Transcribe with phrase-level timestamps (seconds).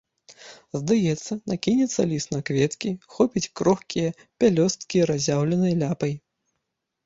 [0.79, 4.09] Здаецца, накінецца ліс на кветкі, хопіць крохкія
[4.43, 6.21] пялёсткі разяўленай ляпай.